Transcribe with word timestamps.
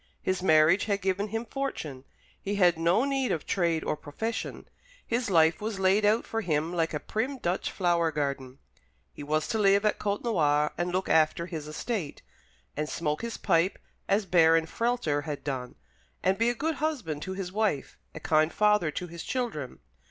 His 0.23 0.41
marriage 0.41 0.85
had 0.85 0.99
given 1.03 1.27
him 1.27 1.45
fortune. 1.45 2.05
He 2.41 2.55
had 2.55 2.75
no 2.75 3.05
need 3.05 3.31
of 3.31 3.45
trade 3.45 3.83
or 3.83 3.95
profession. 3.95 4.67
His 5.05 5.29
life 5.29 5.61
was 5.61 5.77
laid 5.79 6.05
out 6.05 6.25
for 6.25 6.41
him 6.41 6.73
like 6.73 6.95
a 6.95 6.99
prim 6.99 7.37
Dutch 7.37 7.69
flower 7.69 8.11
garden. 8.11 8.57
He 9.13 9.21
was 9.21 9.47
to 9.49 9.59
live 9.59 9.85
at 9.85 9.99
Côtenoir, 9.99 10.71
and 10.75 10.91
look 10.91 11.07
after 11.07 11.45
his 11.45 11.67
estate, 11.67 12.23
and 12.75 12.89
smoke 12.89 13.21
his 13.21 13.37
pipe, 13.37 13.77
as 14.09 14.25
Baron 14.25 14.65
Frehlter 14.65 15.25
had 15.25 15.43
done, 15.43 15.75
and 16.23 16.35
be 16.35 16.49
a 16.49 16.55
good 16.55 16.77
husband 16.81 17.21
to 17.21 17.33
his 17.33 17.51
wife, 17.51 17.95
a 18.15 18.19
kind 18.19 18.51
father 18.51 18.89
to 18.89 19.05
his 19.05 19.21
children. 19.23 19.81